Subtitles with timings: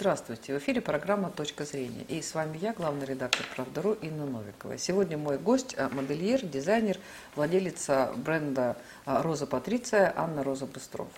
[0.00, 2.04] Здравствуйте, в эфире программа «Точка зрения».
[2.06, 4.78] И с вами я, главный редактор «Правдару» Инна Новикова.
[4.78, 6.98] Сегодня мой гость– модельер, дизайнер,
[7.34, 8.76] владелица бренда
[9.06, 11.08] «Роза Патриция» Анна Роза Быстров.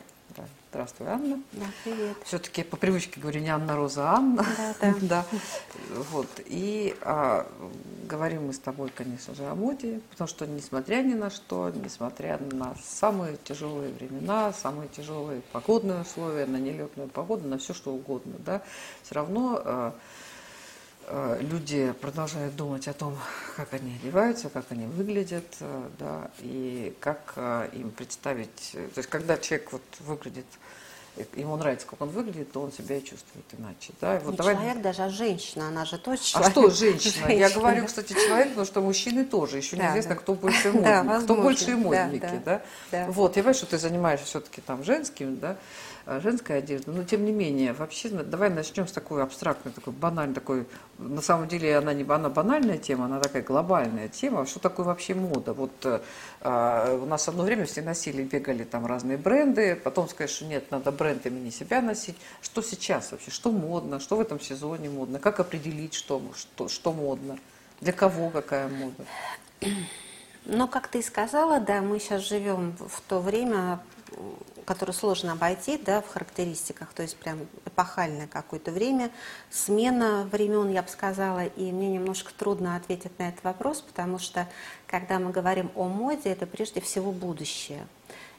[0.41, 0.47] Да.
[0.71, 1.43] Здравствуй, Анна.
[1.53, 2.17] Да, привет.
[2.25, 4.47] Все-таки по привычке говорю не Анна Роза, а Анна.
[4.57, 4.95] Да, да.
[5.01, 5.25] да.
[6.13, 6.29] Вот.
[6.47, 7.47] И а,
[8.09, 12.39] говорим мы с тобой, конечно же, о моде, потому что несмотря ни на что, несмотря
[12.53, 18.35] на самые тяжелые времена, самые тяжелые погодные условия, на нелетную погоду, на все что угодно,
[18.39, 18.63] да,
[19.03, 19.95] все равно а,
[21.41, 23.17] люди продолжают думать о том,
[23.57, 28.73] как они одеваются, как они выглядят, а, да, и как а, им представить.
[28.73, 30.47] То есть, когда человек вот выглядит,
[31.35, 33.93] ему нравится, как он выглядит, то он себя и чувствует иначе.
[34.01, 34.17] Да?
[34.17, 34.55] И вот Не давай...
[34.55, 36.49] человек даже, а женщина, она же тоже человек.
[36.49, 37.27] А что женщина?
[37.27, 37.39] женщина?
[37.39, 39.57] Я говорю, кстати, человек, потому что мужчины тоже.
[39.57, 40.21] Еще да, неизвестно, да.
[40.21, 42.21] кто больше модник, да, кто больше модники.
[42.21, 42.63] Да, да.
[42.93, 43.07] Да?
[43.11, 45.57] Вот, я понимаю, что ты занимаешься все-таки там женским, да,
[46.00, 46.91] Э, женская одежда.
[46.91, 50.67] Но тем не менее, вообще, давай начнем с такой абстрактной, такой банальной, такой,
[50.99, 54.47] на самом деле она не она банальная тема, она такая глобальная тема.
[54.47, 55.53] Что такое вообще мода?
[55.53, 55.71] Вот
[56.41, 60.71] а, у нас одно время все носили, бегали там разные бренды, потом сказать, что нет,
[60.71, 62.17] надо бренд имени себя носить.
[62.43, 63.31] Что сейчас вообще?
[63.31, 64.01] Что модно?
[64.01, 65.21] Что в этом сезоне модно?
[65.21, 67.39] Как определить, что, что, что модно?
[67.81, 69.05] Для кого какая мода?
[70.47, 73.81] Ну, как ты и сказала, да, мы сейчас живем в то время,
[74.65, 79.11] которое сложно обойти да, в характеристиках, то есть прям эпохальное какое-то время,
[79.51, 84.47] смена времен, я бы сказала, и мне немножко трудно ответить на этот вопрос, потому что
[84.87, 87.87] когда мы говорим о моде, это прежде всего будущее.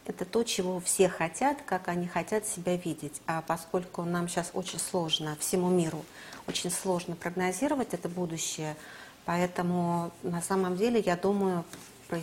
[0.05, 3.21] Это то, чего все хотят, как они хотят себя видеть.
[3.27, 6.03] А поскольку нам сейчас очень сложно, всему миру
[6.47, 8.75] очень сложно прогнозировать это будущее,
[9.25, 11.63] поэтому на самом деле, я думаю,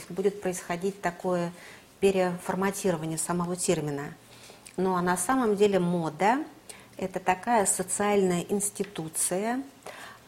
[0.08, 1.52] будет происходить такое
[2.00, 4.14] переформатирование самого термина.
[4.76, 6.44] Ну а на самом деле мода–
[6.96, 9.62] это такая социальная институция,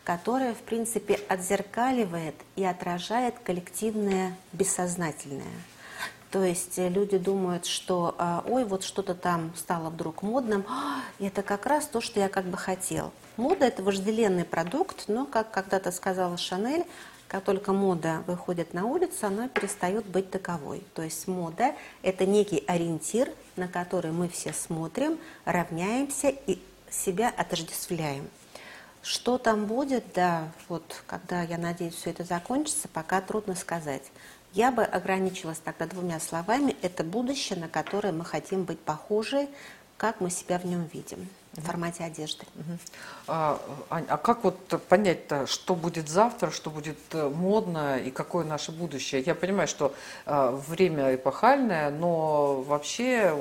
[0.05, 5.45] которая, в принципе, отзеркаливает и отражает коллективное бессознательное.
[6.31, 10.65] То есть люди думают, что а, ой, вот что-то там стало вдруг модным,
[11.19, 13.13] и это как раз то, что я как бы хотел.
[13.37, 16.85] Мода– это вожделенный продукт, но, как когда-то сказала Шанель,
[17.31, 20.83] как только мода выходит на улицу, она перестает быть таковой.
[20.95, 26.59] То есть мода– это некий ориентир, на который мы все смотрим, равняемся и
[26.91, 28.29] себя отождествляем.
[29.03, 34.11] Что там будет, да, вот когда, я надеюсь, все это закончится, пока трудно сказать.
[34.53, 36.77] Я бы ограничилась тогда двумя словами.
[36.83, 39.49] Это будущее, на которое мы хотим быть похожи,
[39.97, 41.29] как мы себя в нем видим
[41.61, 42.45] в формате одежды.
[42.57, 42.79] Угу.
[43.29, 43.61] А,
[43.91, 48.73] Ань, а как вот понять-то, что будет завтра, что будет э, модно и какое наше
[48.73, 49.23] будущее?
[49.23, 49.95] Я понимаю, что
[50.27, 53.35] а, время эпохальное, но вообще,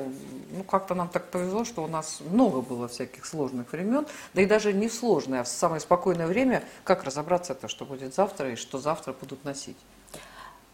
[0.50, 4.46] ну как-то нам так повезло, что у нас много было всяких сложных времен, да и
[4.46, 8.56] даже не сложное, а в самое спокойное время, как разобраться это, что будет завтра и
[8.56, 9.76] что завтра будут носить?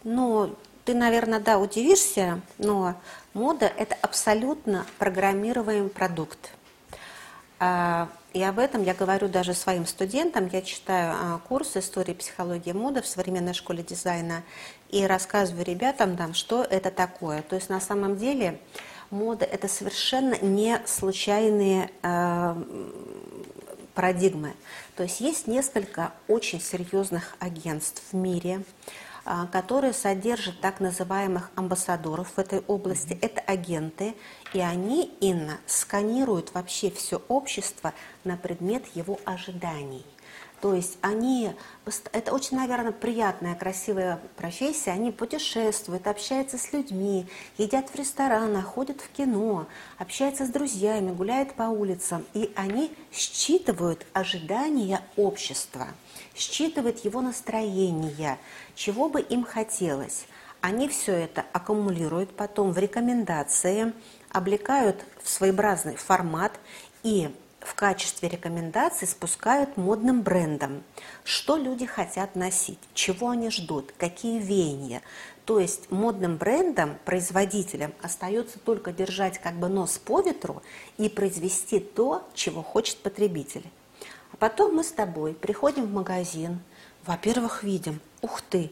[0.05, 0.55] Ну,
[0.87, 2.95] ты, наверное, да, удивишься, но
[3.35, 6.53] мода– это абсолютно программируемый продукт.
[7.59, 10.49] А, и об этом я говорю даже своим студентам.
[10.53, 14.43] Я читаю а, курс истории психологии моды в современной школе дизайна
[14.91, 17.43] и рассказываю ребятам, там, что это такое.
[17.43, 18.61] То есть на самом деле
[19.11, 22.65] мода– это совершенно не случайные э,
[23.95, 24.53] парадигмы.
[24.97, 28.63] То есть есть несколько очень серьезных агентств в мире, а,
[29.51, 33.13] которые содержат так называемых амбассадоров в этой области.
[33.13, 33.27] Mm-hmm.
[33.27, 34.15] Это агенты,
[34.53, 37.93] и они, Инна, сканируют вообще все общество
[38.25, 40.05] на предмет его ожиданий.
[40.67, 41.53] То есть они,
[42.11, 49.01] это очень, наверное, приятная, красивая профессия, они путешествуют, общаются с людьми, едят в ресторанах, ходят
[49.01, 55.87] в кино, общаются с друзьями, гуляют по улицам, и они считывают ожидания общества–
[56.35, 58.39] считывает его настроение,
[58.75, 60.27] чего бы им хотелось.
[60.61, 63.93] Они все это аккумулируют потом в рекомендации,
[64.33, 66.59] облекают в своеобразный формат
[67.05, 67.31] и
[67.67, 70.85] в качестве рекомендаций спускают модным брендом.
[71.25, 75.03] Что люди хотят носить, чего они ждут, какие веяния.
[75.45, 80.63] То есть модным брендом, производителям остается только держать как бы нос по ветру
[80.97, 83.65] и произвести то, чего хочет потребитель.
[84.33, 86.61] А потом мы с тобой приходим в магазин,
[87.05, 88.71] во-первых, видим, ух ты,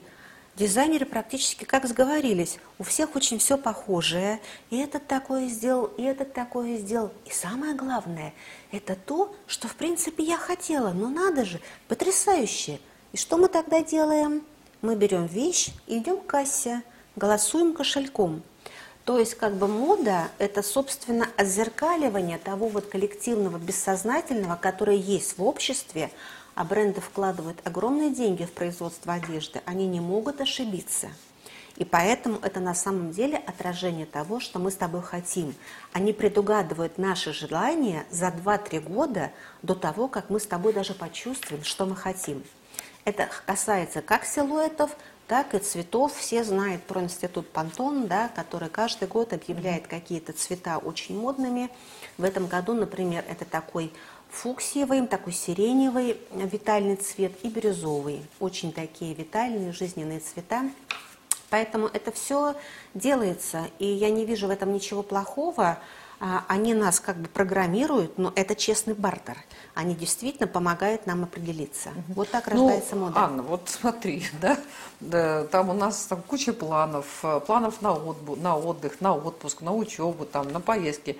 [0.56, 4.40] дизайнеры практически как сговорились, у всех очень все похожее,
[4.70, 7.12] и этот такое сделал, и этот такое сделал.
[7.26, 8.32] И самое главное,
[8.72, 12.80] это то, что в принципе я хотела, но надо же, потрясающе.
[13.12, 14.42] И что мы тогда делаем?
[14.82, 16.82] Мы берем вещь и идем к кассе,
[17.16, 18.42] голосуем кошельком.
[19.04, 25.44] То есть как бы мода– это, собственно, отзеркаливание того вот коллективного бессознательного, которое есть в
[25.44, 26.10] обществе,
[26.54, 31.08] а бренды вкладывают огромные деньги в производство одежды, они не могут ошибиться.
[31.76, 35.54] И поэтому это на самом деле отражение того, что мы с тобой хотим.
[35.92, 41.64] Они предугадывают наши желания за 2-3 года до того, как мы с тобой даже почувствуем,
[41.64, 42.44] что мы хотим.
[43.04, 44.96] Это касается как силуэтов,
[45.26, 46.14] так и цветов.
[46.14, 51.70] Все знают про институт Пантон, да, который каждый год объявляет какие-то цвета очень модными.
[52.18, 53.92] В этом году, например, это такой
[54.34, 58.26] фуксиевый, такой сиреневый витальный цвет и бирюзовый.
[58.40, 60.64] Очень такие витальные, жизненные цвета.
[61.50, 62.56] Поэтому это все
[62.94, 65.78] делается, и я не вижу в этом ничего плохого.
[66.20, 69.36] А, они нас как бы программируют, но это честный бартер.
[69.74, 71.90] Они действительно помогают нам определиться.
[72.08, 73.20] Вот так ну, рождается мода.
[73.20, 74.58] Анна, вот смотри, да,
[75.00, 79.60] да, там у нас там куча планов, э, планов на, отбу, на отдых, на отпуск,
[79.60, 81.18] на учебу, там, на поездки.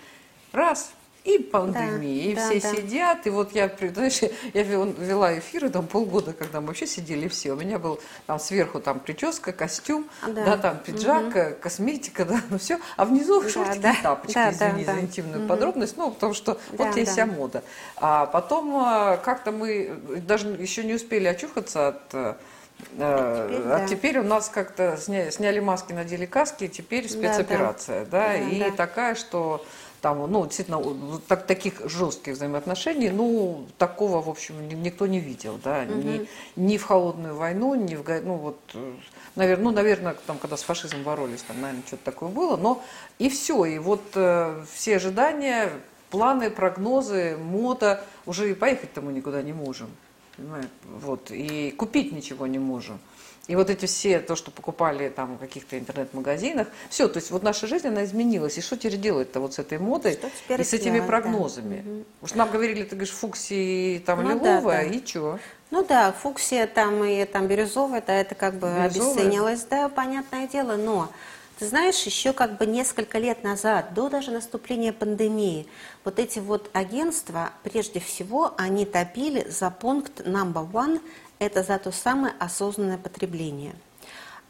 [0.53, 0.91] Раз–
[1.25, 2.77] и пандемия, да, и все да.
[2.77, 4.21] сидят, и вот я, знаешь,
[4.53, 8.79] я вела эфиры там полгода, когда мы вообще сидели все, у меня был там сверху
[8.79, 11.57] там прическа, костюм, да, да там пиджак, угу.
[11.61, 15.01] косметика, да, ну все, а внизу да, шортики да, и тапочки, да, извини да, за
[15.01, 15.49] интимную угу.
[15.49, 17.25] подробность, ну, потому что да, вот есть да.
[17.25, 17.65] вся мода.
[17.97, 22.35] А потом а, как-то мы даже еще не успели очухаться от э,
[22.99, 23.87] а теперь, а да.
[23.87, 28.33] теперь у нас как-то сняли, сняли маски, надели каски, теперь спецоперация, да, да.
[28.33, 28.71] да, да и да.
[28.73, 29.65] такая, что
[30.05, 30.83] там, ну, действительно,
[31.29, 35.95] так, таких жестких взаимоотношений, ну, такого, в общем, никто не видел, да, угу.
[35.95, 38.59] ни, ни в холодную войну, ни в, ну, вот,
[39.35, 42.83] наверное, ну, наверное, там, когда с фашизмом боролись, там, наверное, что-то такое было, но
[43.19, 45.71] и все, и вот э, все ожидания,
[46.11, 49.89] планы, прогнозы, мода, уже и поехать-то мы никуда не можем,
[50.37, 50.69] понимаете,
[51.01, 52.99] вот, и купить ничего не можем.
[53.47, 57.43] И вот эти все, то, что покупали там в каких-то интернет-магазинах, все, то есть вот
[57.43, 58.57] наша жизнь, она изменилась.
[58.57, 60.19] И что теперь делать-то вот с этой модой
[60.49, 61.83] и с этими делать, прогнозами?
[61.85, 61.91] Да.
[61.91, 62.05] Угу.
[62.23, 64.97] Уж нам говорили, ты говоришь, фуксия там ну, лиловая, да, да.
[64.97, 65.39] и что?
[65.71, 69.13] Ну да, фуксия там и там бирюзовая, да, это как бы бирюзовая.
[69.13, 71.11] обесценилось, да, понятное дело, но...
[71.57, 75.69] Ты знаешь, еще как бы несколько лет назад, до даже наступления пандемии,
[76.03, 81.01] вот эти вот агентства, прежде всего, они топили за пункт number one–
[81.39, 83.75] это за то самое осознанное потребление.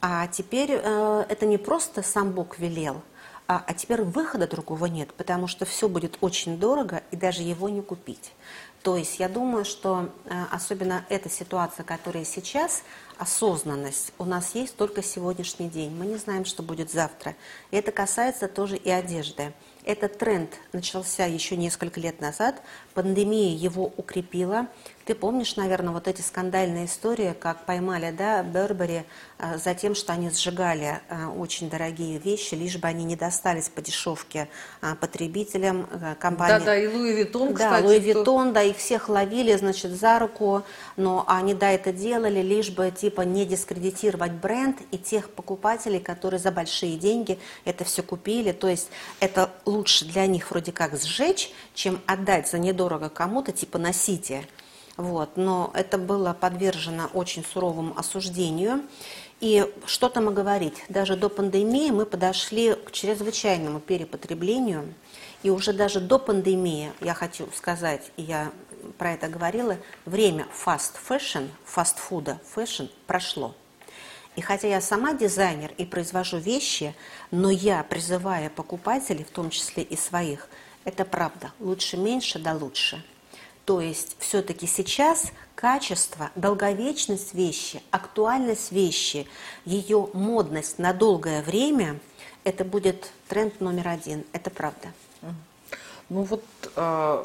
[0.01, 3.03] А теперь э, это не просто сам Бог велел,
[3.47, 7.69] а, а теперь выхода другого нет, потому что все будет очень дорого и даже его
[7.69, 8.33] не купить.
[8.83, 12.83] То есть я думаю, что э, особенно эта ситуация, которая сейчас,
[13.17, 15.91] осознанность у нас есть только сегодняшний день.
[15.91, 17.35] Мы не знаем, что будет завтра.
[17.71, 19.55] И это касается тоже и одежды.
[19.85, 22.63] Этот тренд начался еще несколько лет назад.
[22.95, 24.69] Пандемия его укрепила.
[25.05, 29.05] Ты помнишь, наверное, вот эти скандальные истории, как поймали, да, Burberry
[29.39, 33.69] э, за тем, что они сжигали э, очень дорогие вещи, лишь бы они не достались
[33.69, 34.49] по дешевке
[34.81, 35.87] э, потребителям
[36.19, 36.59] компании.
[36.59, 37.85] Да, да, и Louis Vuitton, да, кстати.
[37.85, 40.63] Louis Vuitton, да, их всех ловили, значит, за руку,
[40.97, 46.41] но они, да, это делали, лишь бы, типа, не дискредитировать бренд и тех покупателей, которые
[46.41, 48.53] за большие деньги это все купили.
[48.53, 48.89] То есть
[49.21, 54.47] это лучше для них вроде как сжечь, чем отдать за недорого кому-то, типа, носите.
[54.97, 58.83] Вот, но это было подвержено очень суровому осуждению.
[59.41, 64.95] И что там и говорить, даже до пандемии мы подошли к чрезвычайному перепотреблению.
[65.43, 68.53] И уже даже до пандемии, я хочу сказать, я
[68.97, 73.55] про это говорила, время fashion, фастфуда, fashion прошло.
[74.37, 76.95] И хотя я сама дизайнер и произвожу вещи,
[77.31, 80.49] но я призываю покупателей, в том числе и своих,
[80.85, 83.05] это правда, лучше меньше, да лучше–
[83.65, 89.27] то есть все-таки сейчас качество, долговечность вещи, актуальность вещи,
[89.65, 91.99] ее модность на долгое время,
[92.45, 94.25] это будет тренд номер один.
[94.33, 94.89] Это правда.
[96.11, 96.45] Ну вот
[96.77, 97.25] э,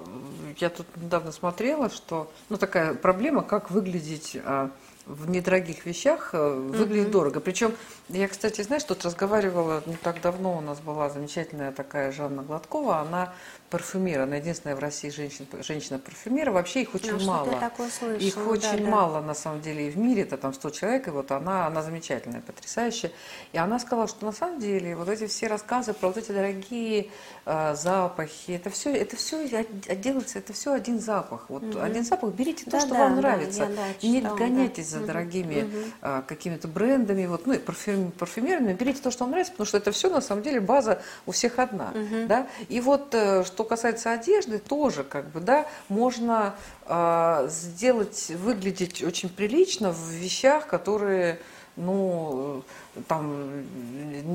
[0.59, 4.69] я тут недавно смотрела, что ну такая проблема, как выглядеть э,
[5.05, 7.11] в недорогих вещах э, выглядит mm-hmm.
[7.11, 7.39] дорого.
[7.39, 7.73] Причем
[8.09, 12.99] я, кстати, знаешь, тут разговаривала не так давно у нас была замечательная такая Жанна Гладкова,
[12.99, 13.33] она
[13.69, 17.51] парфюмер, она единственная в России женщина, женщина-парфюмер, вообще их очень ну, мало.
[17.59, 20.69] Такое слышала, их очень да, мало, на самом деле, и в мире, это там 100
[20.71, 23.11] человек, и вот она, она замечательная, потрясающая.
[23.53, 27.09] И она сказала, что на самом деле вот эти все рассказы про вот эти дорогие
[27.45, 29.47] э, запахи, это все, это все
[29.95, 31.45] делается, это все один запах.
[31.49, 31.79] Вот угу.
[31.79, 33.63] один запах, берите да, то, что да, вам да, нравится.
[33.63, 34.99] Я, да, читала, не гоняйтесь да.
[34.99, 35.77] за дорогими угу.
[36.01, 37.59] э, какими-то брендами, вот, ну и
[37.99, 41.01] парфюм, парфюмерными, берите то, что вам нравится, потому что это все на самом деле база
[41.25, 41.91] у всех одна.
[41.93, 42.27] Угу.
[42.27, 42.47] Да?
[42.67, 49.29] И вот э, что касается одежды, тоже как бы, да, можно э, сделать, выглядеть очень
[49.29, 51.39] прилично в вещах, которые
[51.79, 52.63] ну,
[53.07, 53.63] там,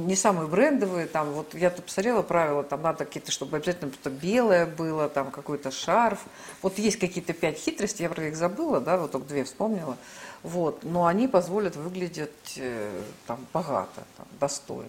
[0.06, 4.10] не самые брендовые, там, вот я тут посмотрела правила, там надо какие-то, чтобы обязательно что-то
[4.10, 6.20] белое было, там, какой-то шарф.
[6.62, 9.96] Вот есть какие-то пять хитростей, я про них забыла, да, вот только две вспомнила.
[10.42, 14.88] Вот, но они позволят выглядеть э, там богато, там, достойно.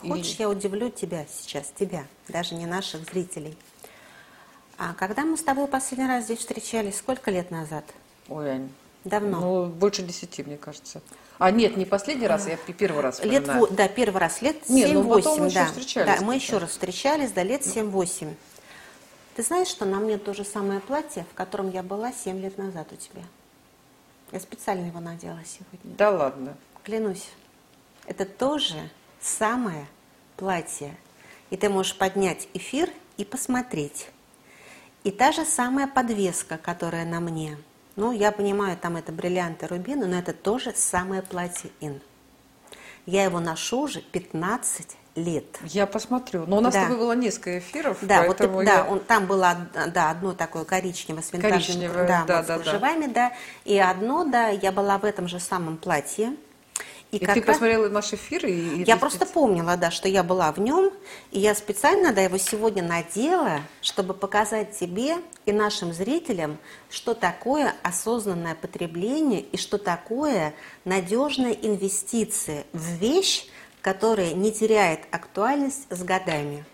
[0.00, 0.42] Хочешь, И...
[0.42, 3.56] я удивлю тебя сейчас, тебя, даже не наших зрителей.
[4.78, 7.84] А когда мы с тобой последний раз здесь встречались, сколько лет назад?
[8.28, 8.68] Ой, Ань.
[9.08, 9.40] Давно?
[9.40, 11.00] Ну, больше десяти, мне кажется.
[11.38, 15.50] А нет, не последний раз, я первый раз Лет, да, первый раз, лет 7-8, ну,
[15.50, 15.68] да.
[16.04, 18.34] Да, мы еще раз встречались, да, лет 7-8.
[19.36, 22.58] Ты знаешь, что на мне то же самое платье, в котором я была 7 лет
[22.58, 23.22] назад у тебя?
[24.32, 25.96] Я специально его надела сегодня.
[25.96, 26.56] Да ладно?
[26.82, 27.28] Клянусь.
[28.06, 29.86] Это тоже самое
[30.36, 30.96] платье.
[31.50, 34.08] И ты можешь поднять эфир и посмотреть.
[35.04, 37.56] И та же самая подвеска, которая на мне–
[37.98, 42.00] ну, я понимаю, там это бриллианты, рубины, но это тоже самое платье Ин.
[43.06, 45.58] Я его ношу уже 15 лет.
[45.64, 46.44] Я посмотрю.
[46.46, 46.80] Но у нас да.
[46.80, 47.98] с тобой было несколько эфиров.
[48.02, 48.46] Да, вот, я...
[48.46, 49.56] да он, там было
[49.92, 53.12] да, одно такое коричневое с винтажными да, да, вот, да, с кружевами, да.
[53.12, 53.32] да.
[53.64, 56.36] И одно, да, я была в этом же самом платье.
[57.10, 57.40] И, и ты раз...
[57.40, 58.44] посмотрела наш эфир?
[58.44, 59.30] И, и я просто спец...
[59.30, 60.92] помнила, да, что я была в нем,
[61.30, 66.58] и я специально, да, его сегодня надела, чтобы показать тебе и нашим зрителям,
[66.90, 73.46] что такое осознанное потребление и что такое надежная инвестиция в вещь,
[73.80, 76.64] которая не теряет актуальность с годами.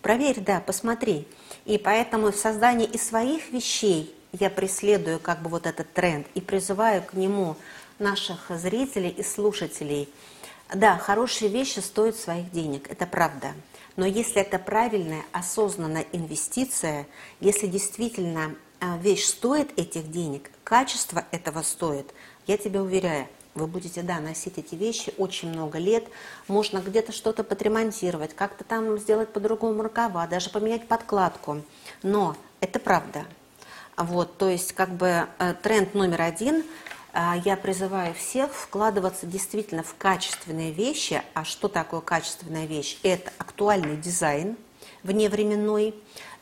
[0.00, 1.28] Проверь, да, посмотри.
[1.66, 6.40] И поэтому в создании и своих вещей я преследую как бы вот этот тренд и
[6.40, 7.56] призываю к нему
[7.98, 10.08] наших зрителей и слушателей.
[10.74, 13.52] Да, хорошие вещи стоят своих денег, это правда.
[13.96, 17.06] Но если это правильная, осознанная инвестиция,
[17.40, 22.12] если действительно а, вещь стоит этих денег, качество этого стоит,
[22.46, 26.04] я тебя уверяю, вы будете, да, носить эти вещи очень много лет.
[26.46, 31.62] Можно где-то что-то подремонтировать, как-то там сделать по-другому рукава, даже поменять подкладку.
[32.02, 33.24] Но это правда.
[33.96, 36.62] Вот, то есть, как бы э, тренд номер один
[37.14, 41.22] я призываю всех вкладываться действительно в качественные вещи.
[41.34, 42.98] А что такое качественная вещь?
[43.02, 44.56] Это актуальный дизайн
[45.02, 45.94] вневременной,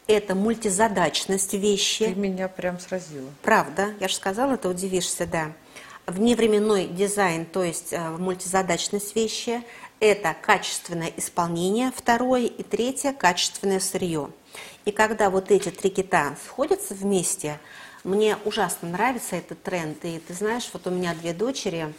[0.06, 2.06] это мультизадачность вещи.
[2.06, 3.28] Ты меня прям сразила.
[3.42, 5.52] Правда, я же сказала, ты удивишься, да.
[6.06, 9.62] Вневременной дизайн, то есть э, мультизадачность вещи,
[9.98, 14.30] это качественное исполнение, второе, и третье– качественное сырье.
[14.84, 17.58] И когда вот эти три кита сходятся вместе–
[18.06, 20.04] мне ужасно нравится этот тренд.
[20.04, 21.92] И ты знаешь, вот у меня две дочери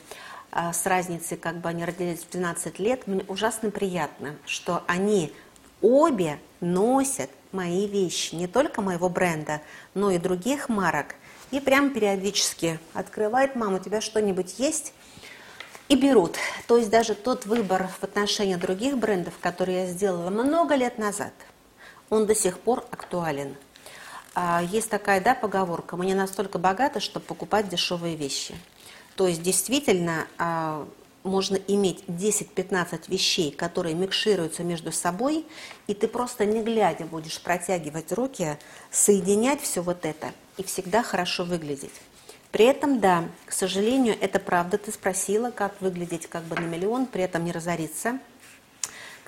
[0.52, 5.34] а, с разницей, как бы они родились в 12 лет, мне ужасно приятно, что они
[5.82, 9.62] обе носят мои вещи, не только моего бренда,
[9.94, 11.16] но и других марок.
[11.52, 14.94] И прям периодически открывает, мама, у тебя что-нибудь есть?
[15.90, 16.38] И берут.
[16.68, 21.34] То есть даже тот выбор в отношении других брендов, который я сделала много лет назад,
[22.10, 23.56] он до сих пор актуален.
[24.40, 28.54] А, есть такая да, поговорка, мы не настолько богаты, чтобы покупать дешевые вещи.
[29.16, 30.88] То есть действительно а,
[31.24, 35.48] можно иметь 10-15 вещей, которые микшируются между собой,
[35.88, 38.60] и ты просто не глядя будешь протягивать руки,
[38.92, 40.28] соединять все вот это
[40.58, 42.00] и всегда хорошо выглядеть.
[42.52, 47.08] При этом, да, к сожалению, это правда, ты спросила, как выглядеть как бы на миллион,
[47.08, 48.20] при этом не разориться.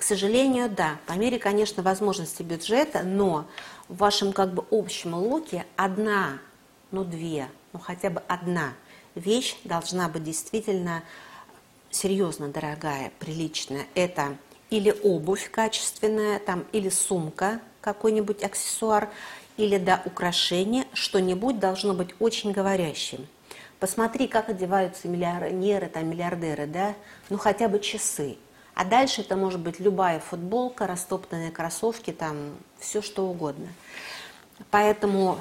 [0.00, 3.46] К сожалению, да, по мере, конечно, возможности бюджета, но
[3.86, 6.38] в вашем как бы общем луке одна,
[6.90, 8.72] ну две, ну хотя бы одна
[9.14, 11.02] вещь должна быть действительно
[11.90, 13.84] серьезно дорогая, приличная.
[13.94, 14.38] Это
[14.70, 19.10] или обувь качественная, там, или сумка, какой-нибудь аксессуар,
[19.58, 23.26] или да, украшение, что-нибудь должно быть очень говорящим.
[23.80, 26.94] Посмотри, как одеваются миллионеры, там, миллиардеры, да,
[27.28, 28.38] ну хотя бы часы.
[28.74, 33.68] А дальше это может быть любая футболка, растоптанные кроссовки, там все что угодно.
[34.70, 35.40] Поэтому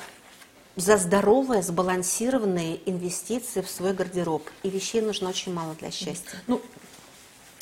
[0.75, 4.49] за здоровые, сбалансированные инвестиции в свой гардероб.
[4.63, 6.39] И вещей нужно очень мало для счастья.
[6.47, 6.61] Ну,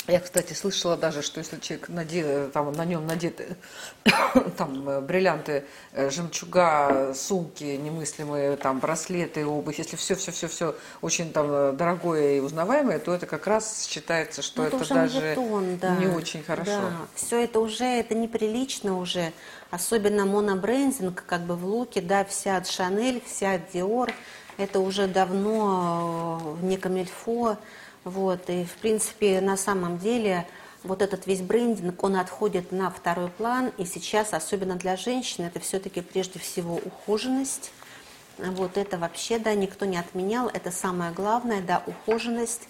[0.08, 3.58] я, кстати, слышала даже, что если человек надел, там, на нем надеты
[4.58, 11.72] там, э, бриллианты, э, жемчуга, сумки немыслимые, там, браслеты, обувь, если все-все-все-все очень там э,
[11.74, 15.96] дорогое и узнаваемое, то это как раз считается, что ну, это, это даже тон, да.
[15.98, 16.72] не очень хорошо.
[16.72, 16.92] Да.
[17.16, 19.34] Все это уже, это неприлично уже,
[19.72, 24.14] особенно монобрендинг, как бы в луке, да, вся от Шанель, вся от Диор,
[24.58, 27.58] это уже давно не камельфо,
[28.04, 30.48] вот, и, в принципе, на самом деле,
[30.84, 35.60] вот этот весь брендинг, он отходит на второй план, и сейчас, особенно для женщин, это
[35.60, 37.72] все-таки прежде всего ухоженность,
[38.38, 40.48] Вот это вообще, да, никто не отменял.
[40.48, 42.68] Это самое главное, да, ухоженность.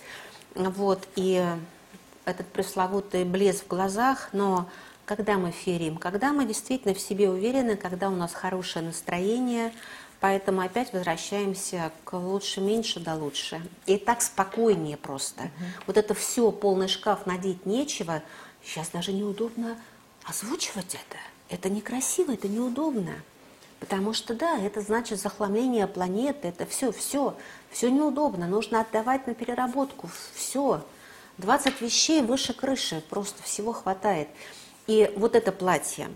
[0.55, 1.45] Вот, и
[2.25, 4.69] этот пресловутый блеск в глазах, но
[5.05, 9.73] когда мы ферим, когда мы действительно в себе уверены, когда у нас хорошее настроение,
[10.19, 13.61] поэтому опять возвращаемся к лучше, меньше, да лучше.
[13.85, 15.43] И так спокойнее просто.
[15.43, 15.65] Угу.
[15.87, 18.21] Вот это все, полный шкаф, надеть нечего,
[18.63, 19.77] сейчас даже неудобно
[20.25, 21.17] озвучивать это.
[21.49, 23.13] Это некрасиво, это неудобно.
[23.79, 27.35] Потому что, да, это значит захламление планеты, это все, все,
[27.69, 30.83] все неудобно, нужно отдавать на переработку, все.
[31.37, 34.27] 20 вещей выше крыши, просто всего хватает.
[34.87, 36.09] И вот это платье,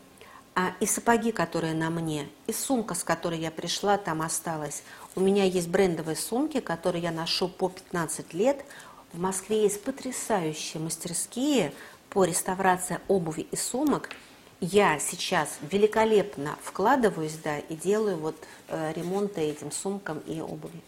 [0.55, 4.83] а, и сапоги, которые на мне, и сумка, с которой я пришла, там осталась.
[5.15, 8.65] У меня есть брендовые сумки, которые я ношу по 15 лет.
[9.13, 11.73] В Москве есть потрясающие мастерские
[12.09, 14.09] по реставрации обуви и сумок–
[14.61, 18.35] я сейчас великолепно вкладываюсь, да, и делаю вот
[18.67, 20.79] э, ремонты этим сумкам и обуви.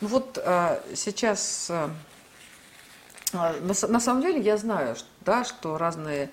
[0.00, 1.88] Ну вот э, сейчас, э,
[3.32, 6.30] на, на самом деле я знаю, да, что разные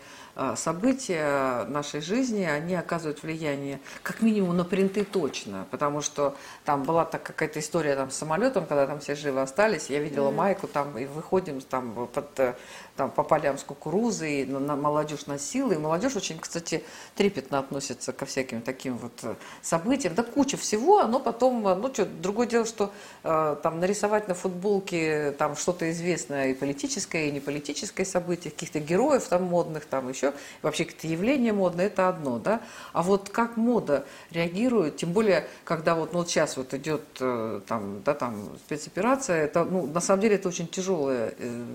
[0.55, 7.05] события нашей жизни, они оказывают влияние как минимум на принты точно, потому что там была
[7.05, 10.35] так какая-то история там с самолетом, когда там все живы остались, я видела mm-hmm.
[10.35, 12.53] майку там и выходим там под э,
[12.99, 16.83] там по полям с кукурузой, на, на молодежь носила, и молодежь очень, кстати,
[17.15, 21.93] трепетно относится ко всяким таким вот э, событиям, да куча всего, но потом, э, ну
[21.93, 22.91] что, другое дело, что
[23.23, 28.81] э, там нарисовать на футболке там что-то известное и политическое, и не политическое событие, каких-то
[28.81, 32.59] героев там модных, там еще вообще какие-то явления модные, это одно, да.
[32.91, 37.61] А вот как мода реагирует, тем более, когда вот, ну, вот сейчас вот идет э,
[37.65, 41.65] там, да, там спецоперация, это, ну, на самом деле это очень тяжелое, э,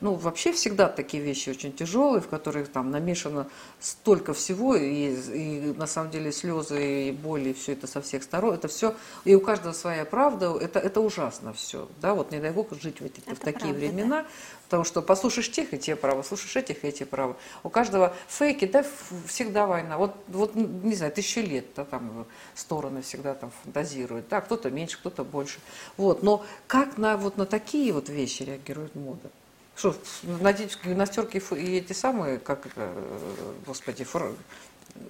[0.00, 3.48] ну, вообще всегда такие вещи очень тяжелые, в которых там намешано
[3.80, 8.22] столько всего, и, и на самом деле слезы и боли, и все это со всех
[8.22, 8.94] сторон, это все,
[9.24, 13.00] и у каждого своя правда, это, это ужасно все, да, вот не дай бог жить
[13.00, 14.28] в, эти, в такие правда, времена, да.
[14.64, 17.36] Потому что послушаешь тех, и те правы, слушаешь этих, и эти правы.
[17.62, 18.84] У каждого фейки, да,
[19.26, 19.96] всегда война.
[19.96, 24.28] Вот, вот не знаю, тысячу лет, да, там стороны всегда там фантазируют.
[24.28, 25.58] Да, кто-то меньше, кто-то больше.
[25.96, 29.30] Вот, но как на, вот на такие вот вещи реагирует мода?
[29.78, 32.66] Что, гимнастерки и эти самые, как,
[33.64, 34.34] господи, фур...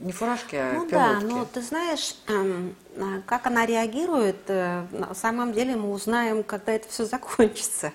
[0.01, 0.93] не фуражки, а ну, пилотки?
[0.93, 6.43] да, но ты знаешь, эм, а, как она реагирует, э, на самом деле мы узнаем,
[6.43, 7.95] когда это все закончится.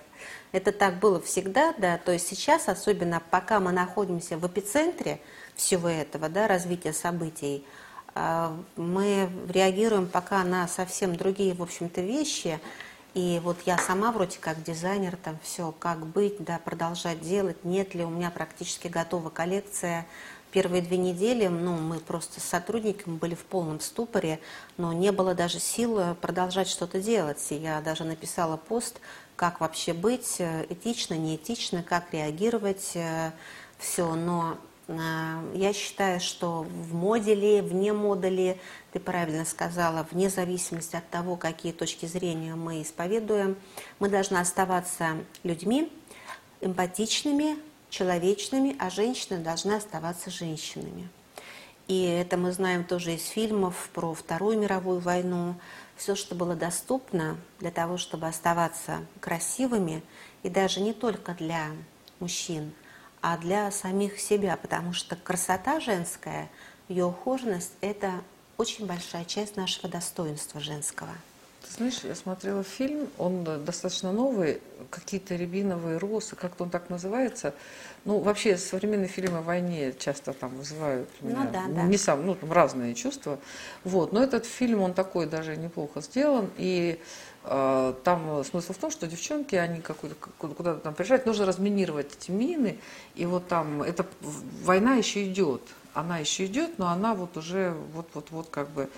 [0.51, 5.19] Это так было всегда, да, то есть сейчас, особенно пока мы находимся в эпицентре
[5.55, 7.67] всего этого, да, развития событий,
[8.15, 12.59] а, мы реагируем пока на совсем другие, в общем-то, вещи.
[13.13, 17.93] И вот я сама вроде как дизайнер, там все, как быть, да, продолжать делать, нет
[17.93, 20.08] ли у меня практически готова коллекция.
[20.52, 24.39] Первые две недели, ну, мы просто с сотрудниками были в полном ступоре,
[24.78, 27.43] но не было даже сил продолжать что-то делать.
[27.52, 28.99] И я даже написала пост
[29.36, 33.32] как вообще быть, э, этично, неэтично, как реагировать, э,
[33.78, 34.13] все.
[34.15, 38.58] Но я считаю, что в моде ли, вне моды ли,
[38.91, 43.56] ты правильно сказала, вне зависимости от того, какие точки зрения мы исповедуем,
[44.00, 45.91] мы должны оставаться людьми,
[46.60, 47.58] эмпатичными,
[47.89, 51.10] человечными, а женщины должны оставаться женщинами.
[51.88, 55.56] И это мы знаем тоже из фильмов про Вторую мировую войну,
[55.96, 60.02] все, что было доступно для того, чтобы оставаться красивыми,
[60.43, 61.67] и даже не только для
[62.19, 62.74] мужчин,
[63.23, 66.49] а для самих себя, потому что красота женская,
[66.89, 68.12] ее ухоженность– это
[68.57, 71.09] очень большая часть нашего достоинства женского.
[71.65, 74.59] Ты знаешь, я смотрела фильм, он достаточно новый,
[74.89, 77.55] какие-то рябиновые росы, как-то он так называется.
[78.03, 81.83] Ну, вообще, современные фильмы о войне часто там вызывают у ну меня, ну, да, да.
[81.83, 83.39] не сам, ну, там разные чувства.
[83.86, 86.99] Вот, но этот фильм, он такой даже неплохо сделан, и
[87.43, 92.79] там смысл в том, что девчонки, они куда-то там приезжают, нужно разминировать эти мины,
[93.15, 94.06] и вот там, эта
[94.63, 95.62] война еще идет,
[95.93, 98.89] она еще идет, но она вот уже вот-вот-вот как бы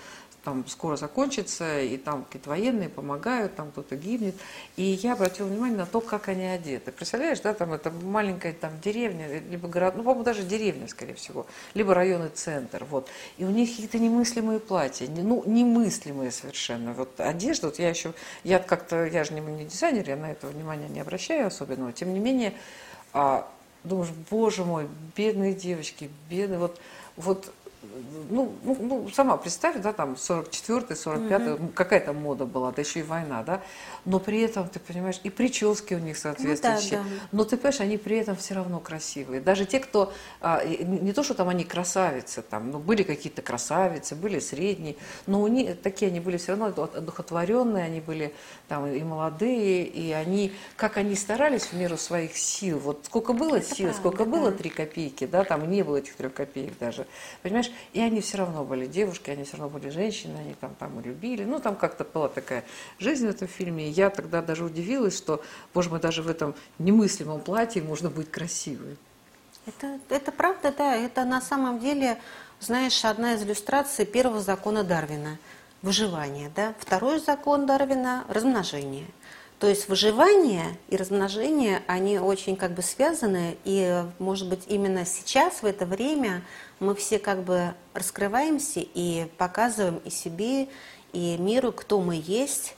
[0.46, 4.36] там скоро закончится, и там какие-то военные помогают, там кто-то гибнет.
[4.76, 6.92] И я обратила внимание на то, как они одеты.
[6.92, 11.46] Представляешь, да, там это маленькая там деревня, либо город, ну, по-моему, даже деревня, скорее всего,
[11.74, 13.08] либо районный центр, вот.
[13.38, 16.92] И у них какие-то немыслимые платья, не, ну, немыслимые совершенно.
[16.92, 20.46] Вот одежда, вот я еще, я как-то, я же не, не дизайнер, я на это
[20.46, 22.54] внимание не обращаю особенного, тем не менее,
[23.12, 23.50] а,
[23.82, 26.80] думаешь, боже мой, бедные девочки, бедные, вот,
[27.16, 27.52] вот
[28.30, 31.68] ну, ну, ну, сама представь, да, там 44-й, 45-й, угу.
[31.74, 33.62] какая там мода была, да еще и война, да,
[34.04, 37.28] но при этом, ты понимаешь, и прически у них соответствующие, ну, да, да.
[37.32, 39.40] но ты понимаешь, они при этом все равно красивые.
[39.40, 44.14] Даже те, кто, а, не то, что там они красавицы, там, ну, были какие-то красавицы,
[44.14, 48.34] были средние, но у них, такие они были все равно одухотворенные, они были
[48.68, 53.56] там и молодые, и они, как они старались в меру своих сил, вот сколько было
[53.56, 54.30] Это сил, правда, сколько да.
[54.30, 57.06] было три копейки, да, там не было этих трех копеек даже,
[57.42, 61.00] понимаешь, и они все равно были девушки, они все равно были женщины, они там, там
[61.00, 61.44] и любили.
[61.44, 62.64] Ну, там как-то была такая
[62.98, 63.88] жизнь в этом фильме.
[63.88, 65.42] И я тогда даже удивилась, что,
[65.74, 68.96] боже мой, даже в этом немыслимом платье можно быть красивой.
[69.66, 70.94] Это, это правда, да.
[70.94, 72.18] Это на самом деле,
[72.60, 75.38] знаешь, одна из иллюстраций первого закона Дарвина–
[75.82, 76.50] выживание.
[76.54, 76.74] Да?
[76.78, 79.06] Второй закон Дарвина– размножение.
[79.58, 85.62] То есть выживание и размножение, они очень как бы связаны, и, может быть, именно сейчас,
[85.62, 86.42] в это время,
[86.78, 90.68] мы все как бы раскрываемся и показываем и себе,
[91.14, 92.74] и миру, кто мы есть.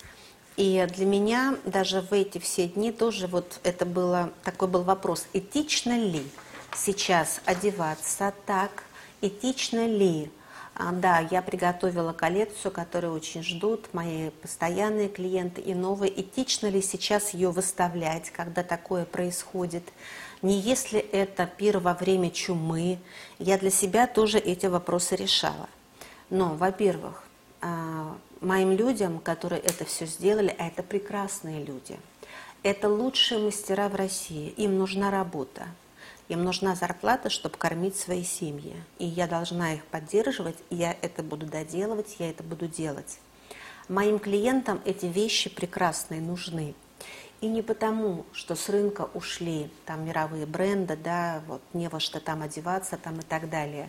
[0.57, 5.27] И для меня даже в эти все дни тоже вот это было, такой был вопрос,
[5.33, 6.25] этично ли
[6.77, 8.85] сейчас одеваться так,
[9.21, 10.31] этично ли
[10.93, 16.21] да, я приготовила коллекцию, которую очень ждут мои постоянные клиенты и новые.
[16.21, 19.83] Этично ли сейчас ее выставлять, когда такое происходит?
[20.41, 23.01] Не если это пир во время чумы.
[23.41, 25.69] Я для себя тоже эти вопросы решала.
[26.31, 27.25] Но, во-первых,
[27.61, 31.99] а, моим людям, которые это все сделали, а это прекрасные люди,
[32.63, 35.67] это лучшие мастера в России, им нужна работа.
[36.29, 38.77] Им нужна зарплата, чтобы кормить свои семьи.
[38.99, 43.19] И я должна их поддерживать, и я это буду доделывать, я это буду делать.
[43.89, 46.75] Моим клиентам эти вещи прекрасные нужны.
[47.41, 52.21] И не потому, что с рынка ушли там мировые бренды, да, вот не во что
[52.21, 53.89] там одеваться там и так далее.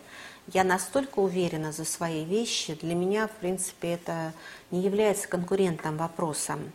[0.53, 4.33] Я настолько уверена за свои вещи, для меня, в принципе, это
[4.69, 6.71] не является конкурентным вопросом.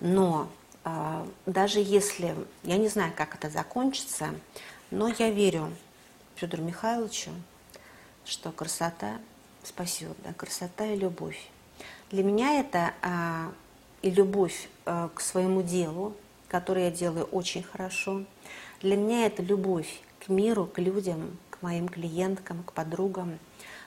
[0.00, 0.50] Но
[0.84, 4.30] э, даже если, я не знаю, как это закончится,
[4.90, 5.70] но я верю
[6.36, 7.30] Федору Михайловичу,
[8.24, 9.18] что красота
[9.62, 11.48] спасет, да, красота и любовь.
[12.10, 13.52] Для меня это а,
[14.00, 16.14] и любовь а, к своему делу,
[16.48, 18.24] которое я делаю очень хорошо.
[18.80, 23.38] Для меня это любовь к миру, к людям, к моим клиенткам, к подругам,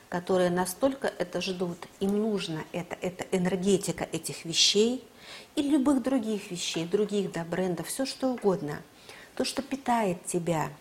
[0.07, 1.87] которые настолько это ждут.
[1.99, 5.03] Им нужно это, это энергетика этих вещей
[5.55, 8.83] и любых других вещей, других да, брендов, все что угодно.
[9.35, 10.69] То, что питает тебя–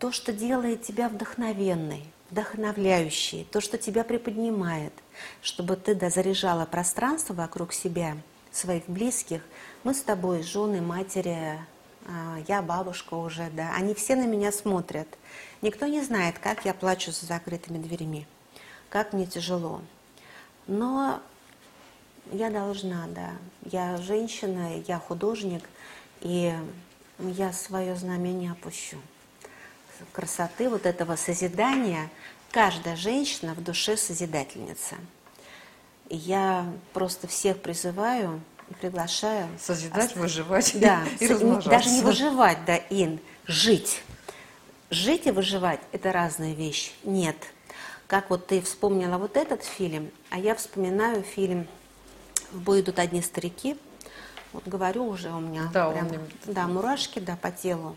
[0.00, 4.94] то, что делает тебя вдохновенной, вдохновляющей, то, что тебя приподнимает,
[5.42, 8.16] чтобы ты да, заряжала пространство вокруг себя,
[8.50, 9.42] своих близких.
[9.84, 11.58] Мы с тобой, жены, матери,
[12.06, 15.06] а, я бабушка уже, да, они все на меня смотрят.
[15.60, 18.26] Никто не знает, как я плачу за закрытыми дверями,
[18.88, 19.82] как мне тяжело.
[20.66, 21.20] Но
[22.32, 23.32] я должна, да.
[23.70, 25.62] Я женщина, я художник,
[26.22, 26.54] и
[27.18, 28.96] я свое знамя не опущу
[30.12, 32.10] красоты, вот этого созидания,
[32.50, 34.96] каждая женщина в душе созидательница.
[36.08, 39.48] И я просто всех призываю и приглашаю.
[39.58, 41.70] Созидать, выживать да, и размножаться.
[41.70, 44.02] Даже не выживать, да, Ин, жить.
[44.90, 46.90] Жить и выживать– это разные вещи.
[47.04, 47.36] Нет.
[48.08, 51.68] Как вот ты вспомнила вот этот фильм, а я вспоминаю фильм
[52.50, 53.76] «В бой идут одни старики».
[54.52, 56.08] Вот говорю уже у меня да, прям,
[56.46, 57.96] да, мурашки да, по телу.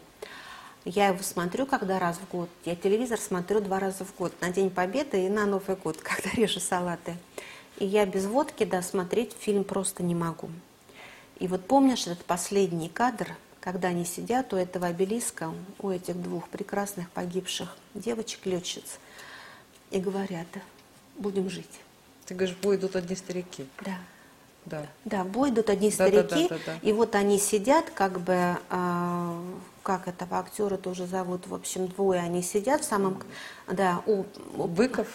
[0.86, 2.50] Я его смотрю когда раз в год.
[2.66, 4.34] Я телевизор смотрю два раза в год.
[4.42, 7.16] На День Победы и на Новый год, когда режу салаты.
[7.80, 10.50] И я без водки да, смотреть фильм просто не могу.
[11.40, 16.50] И вот помнишь этот последний кадр, когда они сидят у этого обелиска, у этих двух
[16.50, 19.00] прекрасных погибших девочек-летчиц,
[19.90, 20.48] и говорят,
[21.18, 21.80] будем жить.
[22.26, 23.66] Ты говоришь, бой идут одни старики.
[23.84, 23.98] Да.
[24.66, 24.86] Да.
[25.06, 26.90] Да, бой идут одни да, старики, да, да, да, да.
[26.90, 29.42] и вот они сидят, как бы, э,
[29.84, 33.22] как этого актера тоже зовут, в общем, двое они сидят в самом,
[33.68, 34.24] да, у,
[34.56, 35.08] у Быков.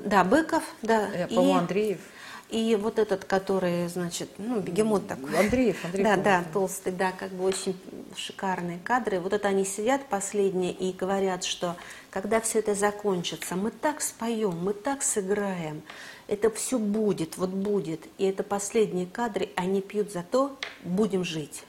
[0.00, 1.08] Да, Быков, да.
[1.08, 2.00] Я, и, Андреев.
[2.48, 5.36] И вот этот, который, значит, ну, бегемот такой.
[5.36, 6.08] Андреев, Андреев.
[6.08, 7.76] Да, да, толстый, да, как бы очень
[8.14, 9.18] шикарные кадры.
[9.18, 11.76] Вот это они сидят последние и говорят, что
[12.10, 15.82] когда все это закончится, мы так споем, мы так сыграем,
[16.28, 18.06] это все будет, вот будет.
[18.18, 21.62] И это последние кадры, они пьют за то, будем жить.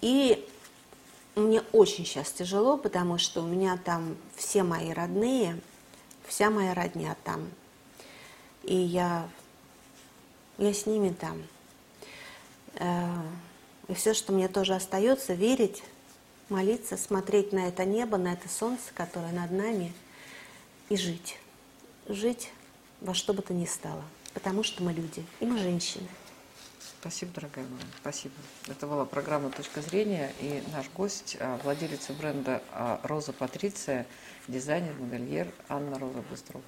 [0.00, 0.46] И
[1.34, 5.58] мне очень сейчас тяжело, потому что у меня там все мои родные,
[6.26, 7.50] вся моя родня там.
[8.62, 9.28] И я,
[10.58, 11.42] я с ними там.
[12.74, 13.08] Э,
[13.88, 15.82] и все, что мне тоже остается, верить,
[16.48, 19.92] молиться, смотреть на это небо, на это солнце, которое над нами,
[20.88, 21.38] и жить.
[22.08, 22.50] жить
[23.04, 26.08] во что бы то ни стало, потому что мы люди, и мы женщины.
[27.00, 28.34] Спасибо, дорогая моя, спасибо.
[28.66, 34.06] Это была программа «Точка зрения» и наш гость, а, владелица бренда а, «Роза Патриция»,
[34.48, 36.64] дизайнер, модельер Анна Роза Быстрова.